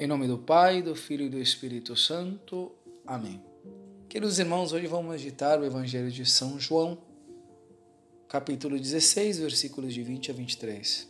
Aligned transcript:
Em 0.00 0.06
nome 0.06 0.28
do 0.28 0.38
Pai, 0.38 0.80
do 0.80 0.94
Filho 0.94 1.26
e 1.26 1.28
do 1.28 1.40
Espírito 1.40 1.96
Santo. 1.96 2.70
Amém. 3.04 3.42
Queridos 4.08 4.38
irmãos, 4.38 4.72
hoje 4.72 4.86
vamos 4.86 5.10
meditar 5.10 5.60
o 5.60 5.64
Evangelho 5.64 6.08
de 6.08 6.24
São 6.24 6.56
João, 6.56 6.98
capítulo 8.28 8.78
16, 8.78 9.40
versículos 9.40 9.92
de 9.92 10.00
20 10.04 10.30
a 10.30 10.34
23. 10.34 11.08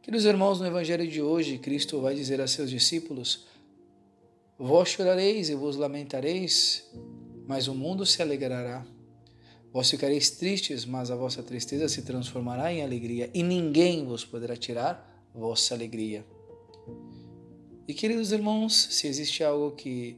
Queridos 0.00 0.26
irmãos, 0.26 0.60
no 0.60 0.66
Evangelho 0.68 1.04
de 1.08 1.20
hoje, 1.20 1.58
Cristo 1.58 2.00
vai 2.00 2.14
dizer 2.14 2.40
a 2.40 2.46
seus 2.46 2.70
discípulos: 2.70 3.48
Vós 4.56 4.90
chorareis 4.90 5.50
e 5.50 5.56
vos 5.56 5.74
lamentareis, 5.74 6.88
mas 7.48 7.66
o 7.66 7.74
mundo 7.74 8.06
se 8.06 8.22
alegrará. 8.22 8.86
Vós 9.72 9.90
ficareis 9.90 10.30
tristes, 10.30 10.84
mas 10.84 11.10
a 11.10 11.16
vossa 11.16 11.42
tristeza 11.42 11.88
se 11.88 12.02
transformará 12.02 12.72
em 12.72 12.84
alegria, 12.84 13.28
e 13.34 13.42
ninguém 13.42 14.04
vos 14.04 14.24
poderá 14.24 14.56
tirar 14.56 15.26
vossa 15.34 15.74
alegria. 15.74 16.24
E 17.90 17.92
queridos 17.92 18.30
irmãos, 18.30 18.86
se 18.92 19.08
existe 19.08 19.42
algo 19.42 19.72
que 19.72 20.16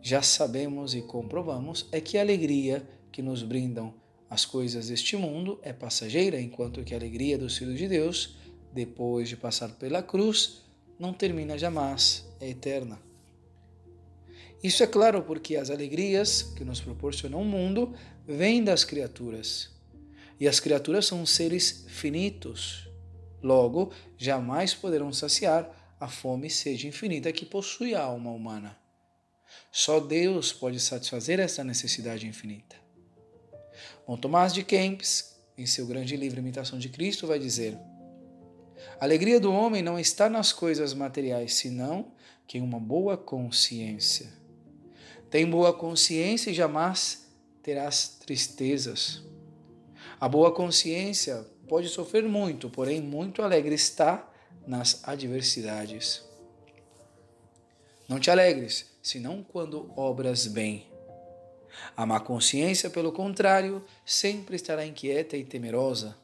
já 0.00 0.22
sabemos 0.22 0.94
e 0.94 1.02
comprovamos, 1.02 1.86
é 1.92 2.00
que 2.00 2.16
a 2.16 2.22
alegria 2.22 2.88
que 3.12 3.20
nos 3.20 3.42
brindam 3.42 3.92
as 4.30 4.46
coisas 4.46 4.88
deste 4.88 5.14
mundo 5.14 5.60
é 5.62 5.74
passageira, 5.74 6.40
enquanto 6.40 6.82
que 6.82 6.94
a 6.94 6.96
alegria 6.96 7.36
dos 7.36 7.58
filhos 7.58 7.76
de 7.76 7.86
Deus, 7.86 8.38
depois 8.72 9.28
de 9.28 9.36
passar 9.36 9.72
pela 9.72 10.02
cruz, 10.02 10.62
não 10.98 11.12
termina 11.12 11.58
jamais, 11.58 12.26
é 12.40 12.48
eterna. 12.48 12.98
Isso 14.62 14.82
é 14.82 14.86
claro 14.86 15.22
porque 15.22 15.56
as 15.56 15.68
alegrias 15.68 16.40
que 16.40 16.64
nos 16.64 16.80
proporcionam 16.80 17.42
o 17.42 17.44
mundo 17.44 17.92
vêm 18.26 18.64
das 18.64 18.84
criaturas. 18.84 19.68
E 20.40 20.48
as 20.48 20.58
criaturas 20.58 21.04
são 21.04 21.26
seres 21.26 21.84
finitos. 21.88 22.88
Logo, 23.42 23.92
jamais 24.16 24.72
poderão 24.72 25.12
saciar 25.12 25.78
a 26.00 26.08
fome 26.08 26.46
e 26.46 26.50
sede 26.50 26.88
infinita 26.88 27.30
que 27.30 27.44
possui 27.44 27.94
a 27.94 28.02
alma 28.02 28.30
humana. 28.30 28.76
Só 29.70 30.00
Deus 30.00 30.52
pode 30.52 30.80
satisfazer 30.80 31.38
essa 31.38 31.62
necessidade 31.62 32.26
infinita. 32.26 32.76
Bom, 34.06 34.16
Tomás 34.16 34.54
de 34.54 34.64
Kempis, 34.64 35.36
em 35.58 35.66
seu 35.66 35.86
grande 35.86 36.16
livro 36.16 36.40
Imitação 36.40 36.78
de 36.78 36.88
Cristo, 36.88 37.26
vai 37.26 37.38
dizer: 37.38 37.76
A 38.98 39.04
alegria 39.04 39.38
do 39.38 39.52
homem 39.52 39.82
não 39.82 39.98
está 39.98 40.30
nas 40.30 40.52
coisas 40.52 40.94
materiais, 40.94 41.54
senão 41.54 42.12
que 42.46 42.58
em 42.58 42.62
uma 42.62 42.80
boa 42.80 43.16
consciência. 43.16 44.32
Tem 45.28 45.48
boa 45.48 45.72
consciência 45.72 46.50
e 46.50 46.54
jamais 46.54 47.28
terás 47.62 48.16
tristezas. 48.18 49.22
A 50.18 50.28
boa 50.28 50.52
consciência 50.52 51.46
pode 51.68 51.88
sofrer 51.88 52.24
muito, 52.24 52.68
porém 52.68 53.00
muito 53.00 53.42
alegre 53.42 53.74
está 53.74 54.29
nas 54.66 55.02
adversidades. 55.04 56.22
Não 58.08 58.18
te 58.18 58.30
alegres, 58.30 58.86
senão 59.02 59.42
quando 59.42 59.92
obras 59.96 60.46
bem. 60.46 60.86
A 61.96 62.04
má 62.04 62.18
consciência, 62.18 62.90
pelo 62.90 63.12
contrário, 63.12 63.84
sempre 64.04 64.56
estará 64.56 64.84
inquieta 64.84 65.36
e 65.36 65.44
temerosa. 65.44 66.16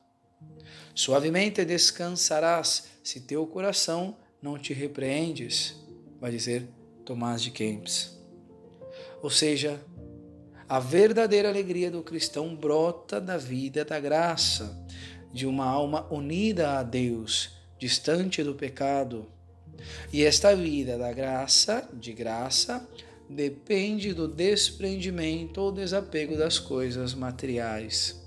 Suavemente 0.95 1.65
descansarás 1.65 2.89
se 3.03 3.21
teu 3.21 3.47
coração 3.47 4.17
não 4.43 4.59
te 4.59 4.73
repreendes, 4.73 5.77
vai 6.21 6.31
dizer 6.31 6.69
Tomás 7.05 7.41
de 7.41 7.51
Kempis. 7.51 8.19
Ou 9.23 9.31
seja, 9.31 9.81
a 10.69 10.81
verdadeira 10.81 11.49
alegria 11.49 11.91
do 11.91 12.03
cristão 12.03 12.55
brota 12.57 13.21
da 13.21 13.37
vida 13.37 13.85
da 13.85 14.01
graça, 14.01 14.85
de 15.33 15.47
uma 15.47 15.67
alma 15.67 16.07
unida 16.13 16.79
a 16.79 16.83
Deus 16.83 17.56
distante 17.79 18.43
do 18.43 18.55
pecado. 18.55 19.27
E 20.13 20.25
esta 20.25 20.55
vida 20.55 20.97
da 20.97 21.13
graça, 21.13 21.89
de 21.93 22.13
graça, 22.13 22.87
depende 23.29 24.15
do 24.15 24.29
desprendimento 24.29 25.61
ou 25.61 25.73
desapego 25.73 26.37
das 26.37 26.59
coisas 26.59 27.15
materiais. 27.15 28.23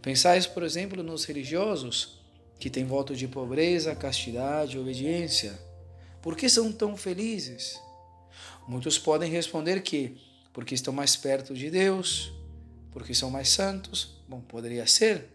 Pensais, 0.00 0.46
por 0.46 0.62
exemplo, 0.62 1.02
nos 1.02 1.24
religiosos 1.24 2.20
que 2.58 2.70
têm 2.70 2.84
voto 2.84 3.14
de 3.14 3.26
pobreza, 3.26 3.94
castidade, 3.94 4.78
obediência. 4.78 5.58
Por 6.20 6.36
que 6.36 6.48
são 6.48 6.72
tão 6.72 6.96
felizes? 6.96 7.80
Muitos 8.66 8.98
podem 8.98 9.30
responder 9.30 9.82
que 9.82 10.16
porque 10.52 10.74
estão 10.74 10.92
mais 10.92 11.16
perto 11.16 11.54
de 11.54 11.70
Deus, 11.70 12.32
porque 12.92 13.14
são 13.14 13.30
mais 13.30 13.48
santos. 13.48 14.22
Bom, 14.28 14.40
poderia 14.40 14.86
ser. 14.86 15.28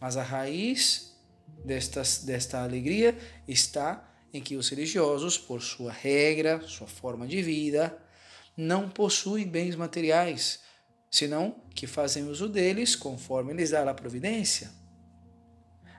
Mas 0.00 0.16
a 0.16 0.22
raiz 0.22 1.17
desta, 1.64 2.02
desta 2.24 2.62
alegria 2.62 3.16
está 3.46 4.04
em 4.32 4.42
que 4.42 4.56
os 4.56 4.68
religiosos, 4.68 5.38
por 5.38 5.62
sua 5.62 5.92
regra, 5.92 6.60
sua 6.66 6.86
forma 6.86 7.26
de 7.26 7.42
vida, 7.42 7.98
não 8.56 8.88
possuem 8.88 9.46
bens 9.46 9.76
materiais, 9.76 10.60
senão 11.10 11.56
que 11.74 11.86
fazem 11.86 12.28
uso 12.28 12.48
deles 12.48 12.94
conforme 12.94 13.52
lhes 13.52 13.70
dá 13.70 13.88
a 13.88 13.94
providência. 13.94 14.70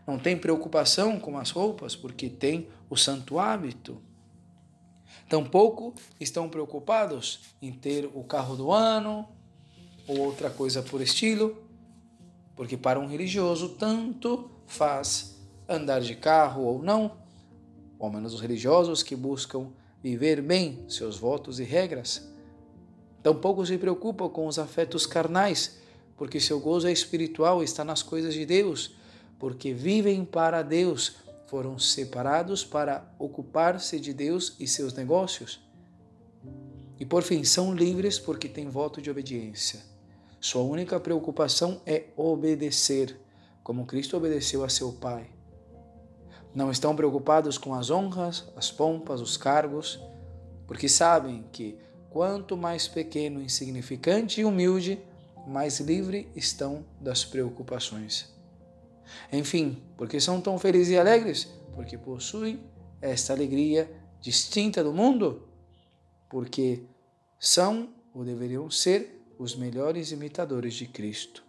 Não 0.05 0.19
tem 0.19 0.37
preocupação 0.37 1.19
com 1.19 1.37
as 1.37 1.51
roupas, 1.51 1.95
porque 1.95 2.29
tem 2.29 2.67
o 2.89 2.97
santo 2.97 3.39
hábito. 3.39 4.01
Tampouco 5.27 5.93
estão 6.19 6.49
preocupados 6.49 7.41
em 7.61 7.71
ter 7.71 8.09
o 8.13 8.23
carro 8.23 8.55
do 8.55 8.71
ano 8.71 9.29
ou 10.07 10.19
outra 10.19 10.49
coisa 10.49 10.81
por 10.81 11.01
estilo, 11.01 11.63
porque 12.55 12.75
para 12.75 12.99
um 12.99 13.07
religioso 13.07 13.69
tanto 13.69 14.49
faz 14.65 15.38
andar 15.69 16.01
de 16.01 16.15
carro 16.15 16.63
ou 16.63 16.81
não, 16.81 17.17
ou 17.99 18.09
menos 18.09 18.33
os 18.33 18.41
religiosos 18.41 19.03
que 19.03 19.15
buscam 19.15 19.67
viver 20.01 20.41
bem 20.41 20.83
seus 20.87 21.17
votos 21.17 21.59
e 21.59 21.63
regras. 21.63 22.27
Tampouco 23.21 23.65
se 23.65 23.77
preocupam 23.77 24.29
com 24.29 24.47
os 24.47 24.57
afetos 24.57 25.05
carnais, 25.05 25.77
porque 26.17 26.39
seu 26.39 26.59
gozo 26.59 26.87
é 26.87 26.91
espiritual 26.91 27.63
está 27.63 27.83
nas 27.83 28.01
coisas 28.01 28.33
de 28.33 28.45
Deus, 28.45 28.95
porque 29.37 29.73
vivem 29.73 30.25
para 30.25 30.61
Deus, 30.61 31.17
foram 31.47 31.77
separados 31.77 32.63
para 32.63 33.09
ocupar-se 33.17 33.99
de 33.99 34.13
Deus 34.13 34.55
e 34.59 34.67
seus 34.67 34.93
negócios. 34.93 35.59
E 36.99 37.05
por 37.05 37.23
fim, 37.23 37.43
são 37.43 37.73
livres 37.73 38.19
porque 38.19 38.49
têm 38.49 38.69
voto 38.69 39.01
de 39.01 39.09
obediência. 39.09 39.79
Sua 40.39 40.61
única 40.63 40.99
preocupação 40.99 41.81
é 41.85 42.05
obedecer, 42.15 43.17
como 43.63 43.85
Cristo 43.85 44.17
obedeceu 44.17 44.63
a 44.63 44.69
seu 44.69 44.91
Pai. 44.93 45.38
Não 46.53 46.71
estão 46.71 46.95
preocupados 46.95 47.57
com 47.57 47.73
as 47.73 47.89
honras, 47.89 48.47
as 48.55 48.71
pompas, 48.71 49.21
os 49.21 49.37
cargos, 49.37 49.99
porque 50.67 50.89
sabem 50.89 51.45
que 51.51 51.77
quanto 52.09 52.57
mais 52.57 52.87
pequeno, 52.87 53.41
insignificante 53.41 54.41
e 54.41 54.45
humilde, 54.45 54.99
mais 55.47 55.79
livre 55.79 56.27
estão 56.35 56.85
das 56.99 57.23
preocupações. 57.23 58.33
Enfim, 59.31 59.81
porque 59.97 60.19
são 60.19 60.41
tão 60.41 60.57
felizes 60.57 60.93
e 60.93 60.97
alegres? 60.97 61.47
Porque 61.73 61.97
possuem 61.97 62.59
esta 63.01 63.33
alegria 63.33 63.89
distinta 64.21 64.83
do 64.83 64.93
mundo? 64.93 65.47
Porque 66.29 66.83
são 67.39 67.89
ou 68.13 68.23
deveriam 68.23 68.69
ser 68.69 69.23
os 69.37 69.55
melhores 69.55 70.11
imitadores 70.11 70.73
de 70.73 70.85
Cristo. 70.85 71.48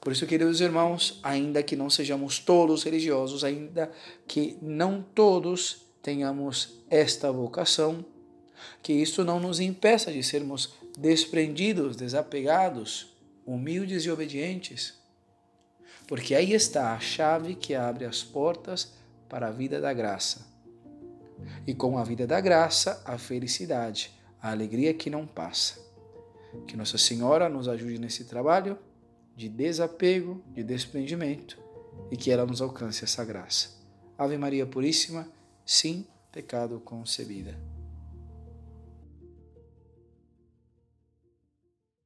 Por 0.00 0.12
isso, 0.12 0.26
queridos 0.26 0.60
irmãos, 0.60 1.18
ainda 1.22 1.62
que 1.62 1.76
não 1.76 1.88
sejamos 1.88 2.38
todos 2.38 2.82
religiosos, 2.82 3.42
ainda 3.42 3.90
que 4.26 4.58
não 4.60 5.02
todos 5.14 5.84
tenhamos 6.02 6.78
esta 6.90 7.32
vocação, 7.32 8.04
que 8.82 8.92
isso 8.92 9.24
não 9.24 9.40
nos 9.40 9.60
impeça 9.60 10.12
de 10.12 10.22
sermos 10.22 10.74
desprendidos, 10.96 11.96
desapegados, 11.96 13.14
humildes 13.46 14.04
e 14.04 14.10
obedientes. 14.10 14.94
Porque 16.06 16.34
aí 16.34 16.52
está 16.52 16.92
a 16.92 17.00
chave 17.00 17.54
que 17.54 17.74
abre 17.74 18.04
as 18.04 18.22
portas 18.22 18.92
para 19.28 19.48
a 19.48 19.50
vida 19.50 19.80
da 19.80 19.92
graça. 19.92 20.46
E 21.66 21.74
com 21.74 21.98
a 21.98 22.04
vida 22.04 22.26
da 22.26 22.40
graça, 22.40 23.02
a 23.06 23.18
felicidade, 23.18 24.12
a 24.40 24.50
alegria 24.50 24.92
que 24.94 25.08
não 25.08 25.26
passa. 25.26 25.82
Que 26.68 26.76
Nossa 26.76 26.98
Senhora 26.98 27.48
nos 27.48 27.66
ajude 27.66 27.98
nesse 27.98 28.24
trabalho 28.24 28.78
de 29.36 29.48
desapego, 29.48 30.42
de 30.52 30.62
desprendimento 30.62 31.58
e 32.10 32.16
que 32.16 32.30
ela 32.30 32.46
nos 32.46 32.60
alcance 32.60 33.04
essa 33.04 33.24
graça. 33.24 33.70
Ave 34.16 34.38
Maria 34.38 34.66
Puríssima, 34.66 35.28
sim, 35.64 36.06
pecado 36.30 36.80
concebida. 36.80 37.58